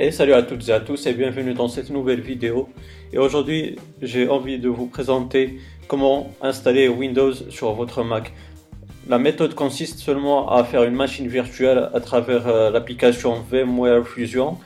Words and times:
Et 0.00 0.12
salut 0.12 0.34
à 0.34 0.42
toutes 0.44 0.68
et 0.68 0.72
à 0.72 0.78
tous 0.78 1.08
et 1.08 1.12
bienvenue 1.12 1.54
dans 1.54 1.66
cette 1.66 1.90
nouvelle 1.90 2.20
vidéo. 2.20 2.68
Et 3.12 3.18
aujourd'hui, 3.18 3.74
j'ai 4.00 4.28
envie 4.28 4.60
de 4.60 4.68
vous 4.68 4.86
présenter 4.86 5.58
comment 5.88 6.30
installer 6.40 6.86
Windows 6.86 7.32
sur 7.50 7.72
votre 7.72 8.04
Mac. 8.04 8.32
La 9.08 9.18
méthode 9.18 9.56
consiste 9.56 9.98
seulement 9.98 10.52
à 10.52 10.62
faire 10.62 10.84
une 10.84 10.94
machine 10.94 11.26
virtuelle 11.26 11.90
à 11.92 11.98
travers 11.98 12.46
euh, 12.46 12.70
l'application 12.70 13.42
VMware 13.50 14.06
Fusion. 14.06 14.58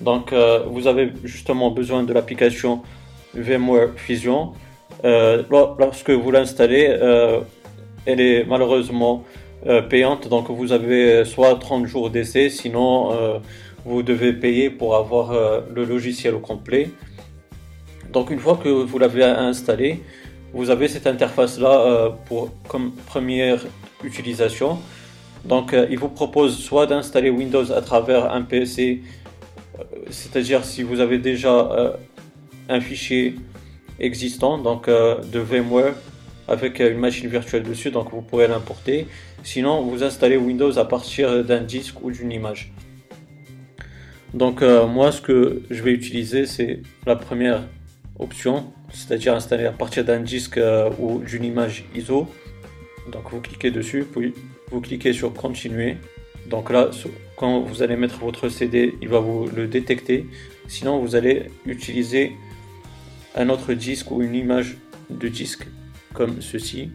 Donc, 0.00 0.34
euh, 0.34 0.64
vous 0.66 0.86
avez 0.86 1.10
justement 1.24 1.70
besoin 1.70 2.02
de 2.02 2.12
l'application 2.12 2.82
VMware 3.32 3.94
Fusion. 3.96 4.52
Euh, 5.06 5.42
lorsque 5.78 6.10
vous 6.10 6.30
l'installez, 6.30 6.98
elle 8.04 8.20
est 8.20 8.44
malheureusement 8.44 9.24
payante. 9.88 10.28
Donc, 10.28 10.50
vous 10.50 10.72
avez 10.72 11.24
soit 11.24 11.54
30 11.54 11.86
jours 11.86 12.10
d'essai, 12.10 12.50
sinon 12.50 13.40
vous 13.86 14.02
devez 14.02 14.32
payer 14.32 14.68
pour 14.68 14.96
avoir 14.96 15.30
euh, 15.30 15.60
le 15.72 15.84
logiciel 15.84 16.34
au 16.34 16.40
complet. 16.40 16.90
Donc 18.12 18.30
une 18.30 18.40
fois 18.40 18.58
que 18.62 18.68
vous 18.68 18.98
l'avez 18.98 19.22
installé, 19.22 20.02
vous 20.52 20.70
avez 20.70 20.88
cette 20.88 21.06
interface 21.06 21.58
là 21.60 21.80
euh, 21.80 22.10
pour 22.26 22.50
comme 22.66 22.90
première 23.06 23.64
utilisation. 24.02 24.78
Donc 25.44 25.72
euh, 25.72 25.86
il 25.88 25.98
vous 25.98 26.08
propose 26.08 26.58
soit 26.58 26.86
d'installer 26.86 27.30
Windows 27.30 27.70
à 27.70 27.80
travers 27.80 28.32
un 28.32 28.42
PC, 28.42 29.02
c'est-à-dire 30.10 30.64
si 30.64 30.82
vous 30.82 31.00
avez 31.00 31.18
déjà 31.18 31.96
un 32.68 32.80
fichier 32.80 33.36
existant 34.00 34.56
donc 34.56 34.88
de 34.88 35.38
VMware 35.38 35.94
avec 36.48 36.80
une 36.80 36.98
machine 36.98 37.28
virtuelle 37.28 37.62
dessus, 37.62 37.90
donc 37.90 38.10
vous 38.10 38.22
pourrez 38.22 38.48
l'importer. 38.48 39.06
Sinon, 39.44 39.82
vous 39.82 40.02
installez 40.02 40.38
Windows 40.38 40.78
à 40.78 40.86
partir 40.86 41.44
d'un 41.44 41.60
disque 41.60 42.02
ou 42.02 42.10
d'une 42.10 42.32
image. 42.32 42.72
Donc 44.36 44.60
euh, 44.60 44.86
moi 44.86 45.12
ce 45.12 45.22
que 45.22 45.62
je 45.70 45.82
vais 45.82 45.92
utiliser 45.92 46.44
c'est 46.44 46.82
la 47.06 47.16
première 47.16 47.62
option, 48.18 48.70
c'est-à-dire 48.92 49.34
installer 49.34 49.64
à 49.64 49.72
partir 49.72 50.04
d'un 50.04 50.20
disque 50.20 50.58
euh, 50.58 50.90
ou 50.98 51.20
d'une 51.20 51.42
image 51.42 51.86
ISO. 51.94 52.28
Donc 53.10 53.30
vous 53.30 53.40
cliquez 53.40 53.70
dessus, 53.70 54.04
puis 54.04 54.34
vous 54.70 54.82
cliquez 54.82 55.14
sur 55.14 55.32
continuer. 55.32 55.96
Donc 56.50 56.70
là 56.70 56.90
quand 57.36 57.60
vous 57.62 57.82
allez 57.82 57.96
mettre 57.96 58.18
votre 58.18 58.50
CD, 58.50 58.94
il 59.00 59.08
va 59.08 59.20
vous 59.20 59.48
le 59.56 59.68
détecter. 59.68 60.26
Sinon 60.68 61.00
vous 61.00 61.16
allez 61.16 61.46
utiliser 61.64 62.32
un 63.36 63.48
autre 63.48 63.72
disque 63.72 64.10
ou 64.10 64.20
une 64.20 64.34
image 64.34 64.76
de 65.08 65.28
disque 65.28 65.66
comme 66.12 66.42
ceci. 66.42 66.90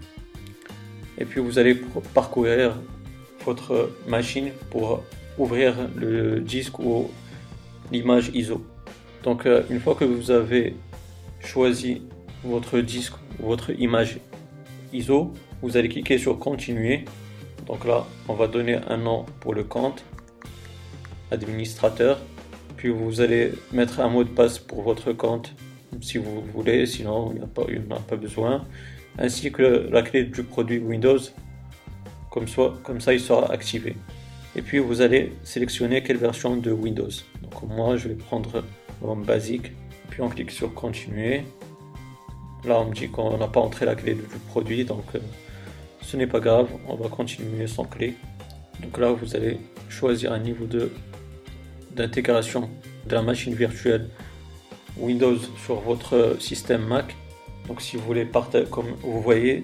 Et 1.17 1.25
puis 1.25 1.41
vous 1.41 1.57
allez 1.57 1.75
parcourir 2.13 2.79
votre 3.43 3.89
machine 4.07 4.51
pour 4.69 5.03
ouvrir 5.39 5.73
le 5.95 6.39
disque 6.39 6.77
ou 6.77 7.09
l'image 7.91 8.31
ISO. 8.33 8.65
Donc 9.23 9.45
euh, 9.45 9.63
une 9.69 9.79
fois 9.79 9.95
que 9.95 10.05
vous 10.05 10.31
avez 10.31 10.75
choisi 11.39 12.01
votre 12.43 12.79
disque 12.79 13.13
votre 13.39 13.71
image 13.71 14.19
ISO, 14.93 15.33
vous 15.61 15.77
allez 15.77 15.89
cliquer 15.89 16.17
sur 16.17 16.37
continuer. 16.39 17.05
Donc 17.67 17.85
là, 17.85 18.05
on 18.27 18.33
va 18.33 18.47
donner 18.47 18.79
un 18.87 18.97
nom 18.97 19.25
pour 19.39 19.53
le 19.53 19.63
compte, 19.63 20.03
administrateur. 21.31 22.19
Puis 22.77 22.89
vous 22.89 23.21
allez 23.21 23.53
mettre 23.71 23.99
un 23.99 24.09
mot 24.09 24.23
de 24.23 24.29
passe 24.29 24.57
pour 24.59 24.81
votre 24.81 25.13
compte 25.13 25.53
si 25.99 26.17
vous 26.17 26.41
voulez, 26.53 26.85
sinon 26.85 27.31
il 27.33 27.41
n'y 27.41 27.47
pas, 27.47 27.95
a 27.95 27.99
pas 27.99 28.15
besoin. 28.15 28.65
Ainsi 29.17 29.51
que 29.51 29.89
la 29.91 30.01
clé 30.01 30.23
du 30.23 30.43
produit 30.43 30.79
Windows, 30.79 31.19
comme 32.29 32.47
ça 32.47 33.13
il 33.13 33.19
sera 33.19 33.51
activé. 33.51 33.95
Et 34.55 34.61
puis 34.61 34.79
vous 34.79 35.01
allez 35.01 35.33
sélectionner 35.43 36.03
quelle 36.03 36.17
version 36.17 36.57
de 36.57 36.71
Windows. 36.71 37.09
Donc 37.41 37.63
moi 37.69 37.95
je 37.97 38.09
vais 38.09 38.15
prendre 38.15 38.63
en 39.01 39.15
basique. 39.15 39.71
Puis 40.09 40.21
on 40.21 40.29
clique 40.29 40.51
sur 40.51 40.73
continuer. 40.73 41.43
Là 42.65 42.79
on 42.81 42.85
me 42.89 42.93
dit 42.93 43.09
qu'on 43.09 43.37
n'a 43.37 43.47
pas 43.47 43.61
entré 43.61 43.85
la 43.85 43.95
clé 43.95 44.13
du 44.13 44.21
produit 44.49 44.85
donc 44.85 45.05
euh, 45.15 45.19
ce 46.01 46.17
n'est 46.17 46.27
pas 46.27 46.39
grave, 46.39 46.67
on 46.87 46.95
va 46.95 47.07
continuer 47.07 47.67
sans 47.67 47.85
clé. 47.85 48.15
Donc 48.81 48.97
là 48.97 49.11
vous 49.11 49.35
allez 49.35 49.57
choisir 49.89 50.33
un 50.33 50.39
niveau 50.39 50.65
de 50.65 50.91
d'intégration 51.95 52.69
de 53.07 53.15
la 53.15 53.21
machine 53.21 53.53
virtuelle 53.53 54.09
Windows 54.97 55.37
sur 55.65 55.79
votre 55.81 56.37
système 56.39 56.85
Mac. 56.85 57.15
Donc 57.67 57.81
si 57.81 57.97
vous 57.97 58.03
voulez 58.03 58.25
partager, 58.25 58.65
comme 58.69 58.95
vous 59.01 59.21
voyez, 59.21 59.63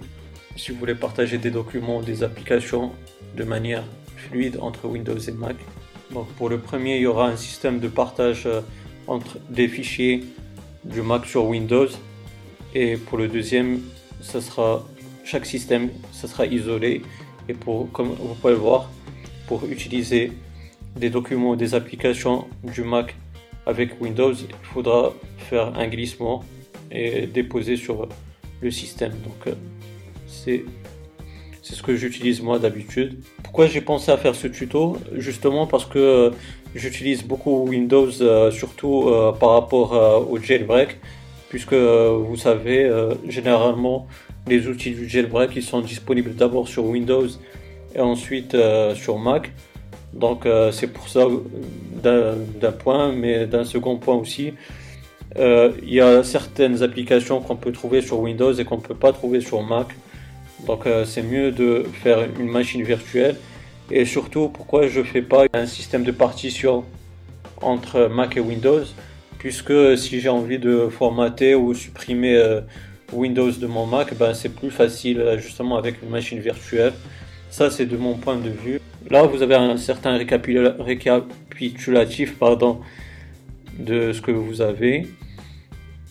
si 0.56 0.72
vous 0.72 0.80
voulez 0.80 0.96
partager 0.96 1.38
des 1.38 1.52
documents, 1.52 2.02
des 2.02 2.24
applications 2.24 2.92
de 3.36 3.44
manière 3.44 3.84
fluide 4.18 4.58
entre 4.62 4.88
Windows 4.88 5.18
et 5.18 5.32
Mac. 5.32 5.56
Donc 6.12 6.28
pour 6.34 6.50
le 6.50 6.58
premier, 6.60 6.98
il 6.98 7.04
y 7.04 7.08
aura 7.08 7.28
un 7.28 7.38
système 7.38 7.80
de 7.80 7.88
partage 7.88 8.46
euh, 8.46 8.62
entre 9.08 9.38
des 9.50 9.68
fichiers 9.68 10.24
du 10.84 11.02
Mac 11.02 11.26
sur 11.26 11.46
Windows. 11.46 11.88
Et 12.74 12.98
pour 12.98 13.18
le 13.18 13.28
deuxième, 13.28 13.82
ça 14.22 14.42
sera 14.42 14.86
chaque 15.24 15.46
système, 15.46 15.90
ça 16.12 16.28
sera 16.28 16.46
isolé. 16.46 17.02
Et 17.50 17.54
pour, 17.54 17.92
comme 17.92 18.10
vous 18.10 18.36
pouvez 18.36 18.54
le 18.54 18.60
voir, 18.60 18.90
pour 19.48 19.66
utiliser 19.66 20.32
des 20.96 21.10
documents, 21.10 21.56
des 21.56 21.76
applications 21.76 22.48
du 22.64 22.84
Mac 22.84 23.16
avec 23.66 24.02
Windows, 24.02 24.34
il 24.34 24.54
faudra 24.64 25.14
faire 25.38 25.78
un 25.78 25.88
glissement 25.88 26.44
et 26.92 27.28
déposer 27.28 27.76
sur 27.76 28.08
le 28.62 28.72
système. 28.72 29.12
Donc 29.24 29.48
euh, 29.48 29.54
c'est 30.28 30.64
c'est 31.68 31.76
ce 31.76 31.84
que 31.84 31.96
j'utilise 31.96 32.42
moi 32.42 32.60
d'habitude. 32.60 33.20
Pourquoi 33.44 33.68
j'ai 33.68 33.82
pensé 33.82 34.10
à 34.10 34.18
faire 34.18 34.36
ce 34.36 34.48
tuto? 34.48 34.98
Justement 35.16 35.68
parce 35.68 35.84
que 35.84 36.00
euh, 36.00 36.30
j'utilise 36.76 37.24
beaucoup 37.24 37.66
Windows, 37.68 38.10
euh, 38.22 38.52
surtout 38.52 39.10
euh, 39.10 39.34
par 39.34 39.50
rapport 39.50 39.92
au 40.32 40.38
jailbreak, 40.38 40.98
puisque 41.50 41.74
vous 41.74 42.38
savez, 42.38 42.90
généralement, 43.28 44.08
les 44.48 44.68
outils 44.68 44.92
du 44.92 45.10
jailbreak 45.10 45.52
ils 45.56 45.64
sont 45.64 45.82
disponibles 45.82 46.36
d'abord 46.36 46.68
sur 46.68 46.86
Windows 46.86 47.28
et 47.96 48.00
ensuite 48.00 48.56
sur 48.96 49.18
Mac. 49.18 49.52
Donc 50.14 50.46
c'est 50.72 50.88
pour 50.88 51.10
ça 51.10 51.26
d'un 52.04 52.72
point, 52.72 53.12
mais 53.12 53.46
d'un 53.46 53.64
second 53.64 53.98
point 53.98 54.16
aussi. 54.16 54.54
Il 55.38 55.94
y 55.94 56.02
a 56.02 56.24
certaines 56.24 56.84
applications 56.84 57.40
qu'on 57.40 57.56
peut 57.56 57.72
trouver 57.72 58.02
sur 58.02 58.20
Windows 58.20 58.54
et 58.54 58.66
qu'on 58.66 58.78
ne 58.78 58.82
peut 58.82 58.96
pas 58.96 59.14
trouver 59.14 59.40
sur 59.40 59.62
Mac. 59.64 59.88
Donc 60.66 60.86
euh, 60.86 61.06
c'est 61.06 61.24
mieux 61.24 61.52
de 61.52 61.86
faire 62.04 62.28
une 62.40 62.50
machine 62.50 62.84
virtuelle. 62.84 63.36
Et 63.90 64.06
surtout, 64.06 64.50
pourquoi 64.50 64.88
je 64.88 65.00
ne 65.00 65.06
fais 65.06 65.22
pas 65.22 65.46
un 65.54 65.66
système 65.66 66.04
de 66.04 66.12
partition 66.12 66.84
entre 67.62 68.08
Mac 68.08 68.36
et 68.38 68.42
Windows? 68.42 68.84
Puisque 69.40 69.98
si 69.98 70.20
j'ai 70.20 70.30
envie 70.30 70.60
de 70.60 70.90
formater 70.90 71.56
ou 71.56 71.74
supprimer 71.74 72.36
euh, 72.36 72.62
Windows 73.14 73.52
de 73.52 73.68
mon 73.68 73.86
Mac, 73.86 74.14
ben, 74.16 74.34
c'est 74.34 74.50
plus 74.50 74.72
facile 74.72 75.22
euh, 75.22 75.38
justement 75.38 75.78
avec 75.78 76.02
une 76.02 76.10
machine 76.10 76.40
virtuelle. 76.40 76.92
Ça, 77.50 77.70
c'est 77.70 77.86
de 77.86 77.96
mon 77.96 78.16
point 78.16 78.36
de 78.36 78.50
vue. 78.50 78.82
Là, 79.10 79.24
vous 79.24 79.42
avez 79.42 79.56
un 79.56 79.78
certain 79.78 80.18
récapitulatif 80.18 82.38
pardon, 82.38 82.82
de 83.80 84.12
ce 84.12 84.20
que 84.20 84.32
vous 84.32 84.60
avez. 84.62 85.08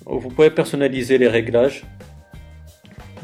Vous 0.06 0.30
pouvez 0.30 0.48
personnaliser 0.50 1.18
les 1.18 1.28
réglages. 1.28 1.84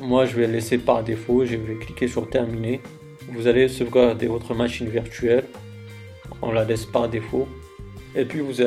Moi, 0.03 0.27
je 0.27 0.35
vais 0.35 0.49
laisser 0.49 0.79
par 0.79 1.05
défaut. 1.05 1.45
Je 1.45 1.55
vais 1.55 1.77
cliquer 1.77 2.09
sur 2.09 2.29
terminer. 2.29 2.81
Vous 3.29 3.47
allez 3.47 3.69
sauvegarder 3.69 4.27
votre 4.27 4.53
machine 4.53 4.89
virtuelle. 4.89 5.45
On 6.43 6.51
la 6.51 6.65
laisse 6.65 6.85
par 6.85 7.09
défaut. 7.09 7.47
Et 8.17 8.25
puis, 8.25 8.41
vous, 8.41 8.61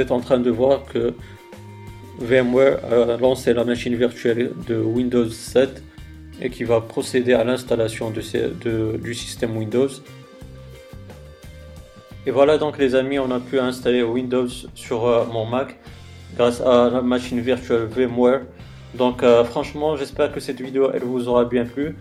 êtes 0.00 0.12
en 0.12 0.20
train 0.20 0.38
de 0.38 0.50
voir 0.52 0.84
que 0.84 1.12
VMware 2.20 2.84
a 2.84 3.16
lancé 3.16 3.52
la 3.52 3.64
machine 3.64 3.96
virtuelle 3.96 4.52
de 4.68 4.76
Windows 4.76 5.28
7 5.28 5.82
et 6.40 6.50
qui 6.50 6.62
va 6.62 6.80
procéder 6.80 7.32
à 7.32 7.42
l'installation 7.42 8.12
du 8.12 9.14
système 9.14 9.56
Windows. 9.56 9.88
Et 12.26 12.30
voilà 12.30 12.58
donc 12.58 12.78
les 12.78 12.94
amis, 12.94 13.18
on 13.18 13.30
a 13.32 13.40
pu 13.40 13.58
installer 13.58 14.04
Windows 14.04 14.48
sur 14.74 15.04
euh, 15.04 15.26
mon 15.26 15.46
Mac 15.46 15.76
grâce 16.36 16.60
à 16.60 16.90
la 16.90 17.02
machine 17.02 17.40
virtuelle 17.40 17.86
VMware. 17.86 18.42
Donc 18.96 19.22
euh, 19.22 19.44
franchement, 19.44 19.96
j'espère 19.96 20.32
que 20.32 20.40
cette 20.40 20.60
vidéo 20.60 20.90
elle 20.94 21.02
vous 21.02 21.28
aura 21.28 21.44
bien 21.44 21.64
plu. 21.64 21.96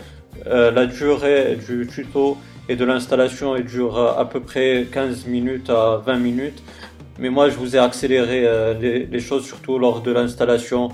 Euh, 0.48 0.72
la 0.72 0.86
durée 0.86 1.58
du 1.68 1.88
tuto 1.88 2.38
et 2.70 2.76
de 2.76 2.86
l'installation 2.86 3.56
dure 3.60 3.98
à 3.98 4.28
peu 4.30 4.40
près 4.40 4.88
15 4.92 5.26
minutes 5.26 5.70
à 5.70 6.02
20 6.06 6.18
minutes. 6.18 6.64
Mais 7.20 7.30
moi 7.30 7.50
je 7.50 7.56
vous 7.56 7.76
ai 7.76 7.80
accéléré 7.80 8.44
euh, 8.46 8.74
les, 8.80 9.20
choses 9.20 9.46
surtout 9.46 9.78
lors 9.80 10.02
de 10.02 10.12
l'installation 10.12 10.90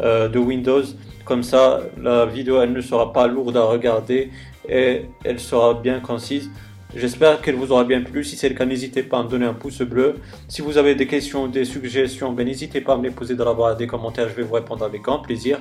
de 0.00 0.38
Windows. 0.38 0.82
Comme 1.24 1.44
ça, 1.44 1.80
la 2.02 2.26
vidéo 2.26 2.60
elle 2.60 2.72
ne 2.72 2.80
sera 2.80 3.12
pas 3.12 3.28
lourde 3.28 3.56
à 3.56 3.64
regarder 3.64 4.30
et 4.68 5.02
elle 5.24 5.38
sera 5.38 5.74
bien 5.74 6.00
concise. 6.00 6.50
J'espère 6.96 7.40
qu'elle 7.40 7.56
vous 7.56 7.72
aura 7.72 7.84
bien 7.84 8.02
plu. 8.02 8.22
Si 8.22 8.36
c'est 8.36 8.48
le 8.48 8.54
cas, 8.54 8.64
n'hésitez 8.64 9.02
pas 9.02 9.18
à 9.18 9.22
me 9.24 9.28
donner 9.28 9.46
un 9.46 9.54
pouce 9.54 9.82
bleu. 9.82 10.16
Si 10.48 10.62
vous 10.62 10.78
avez 10.78 10.94
des 10.94 11.06
questions, 11.06 11.48
des 11.48 11.64
suggestions, 11.64 12.32
ben, 12.32 12.46
n'hésitez 12.46 12.80
pas 12.80 12.94
à 12.94 12.96
me 12.96 13.02
les 13.02 13.10
poser 13.10 13.34
dans 13.34 13.44
la 13.44 13.54
barre 13.54 13.76
des 13.76 13.86
commentaires. 13.86 14.28
Je 14.28 14.34
vais 14.34 14.42
vous 14.42 14.54
répondre 14.54 14.84
avec 14.84 15.02
grand 15.02 15.18
plaisir. 15.18 15.58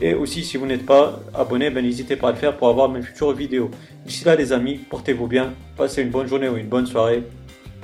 Et 0.00 0.14
aussi, 0.14 0.42
si 0.42 0.56
vous 0.56 0.66
n'êtes 0.66 0.84
pas 0.84 1.20
abonné, 1.34 1.70
ben, 1.70 1.84
n'hésitez 1.84 2.16
pas 2.16 2.28
à 2.28 2.32
le 2.32 2.36
faire 2.36 2.56
pour 2.56 2.68
avoir 2.68 2.88
mes 2.88 3.02
futures 3.02 3.32
vidéos. 3.32 3.70
D'ici 4.04 4.24
là, 4.24 4.34
les 4.34 4.52
amis, 4.52 4.80
portez-vous 4.90 5.28
bien. 5.28 5.54
Passez 5.76 6.02
une 6.02 6.10
bonne 6.10 6.26
journée 6.26 6.48
ou 6.48 6.56
une 6.56 6.68
bonne 6.68 6.86
soirée. 6.86 7.22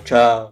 Ciao 0.05 0.49